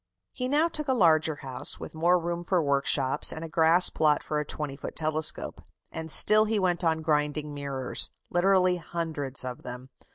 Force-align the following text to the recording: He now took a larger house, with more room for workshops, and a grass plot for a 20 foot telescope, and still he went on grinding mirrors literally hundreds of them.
He 0.31 0.47
now 0.47 0.67
took 0.67 0.87
a 0.87 0.95
larger 0.95 1.35
house, 1.41 1.79
with 1.79 1.93
more 1.93 2.17
room 2.17 2.43
for 2.43 2.59
workshops, 2.59 3.31
and 3.31 3.43
a 3.45 3.47
grass 3.47 3.91
plot 3.91 4.23
for 4.23 4.39
a 4.39 4.43
20 4.45 4.75
foot 4.75 4.95
telescope, 4.95 5.61
and 5.91 6.09
still 6.09 6.45
he 6.45 6.57
went 6.57 6.83
on 6.83 7.03
grinding 7.03 7.53
mirrors 7.53 8.09
literally 8.31 8.77
hundreds 8.77 9.45
of 9.45 9.61
them. 9.61 9.91